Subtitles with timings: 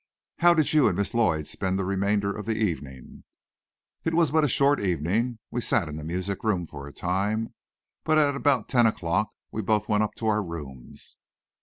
[0.39, 3.23] "How did you and Miss Lloyd spend the remainder of the evening?"
[4.03, 5.37] "It was but a short evening.
[5.51, 7.53] We sat in the music room for a time,
[8.03, 11.17] but at about ten o'clock we both went up to our rooms."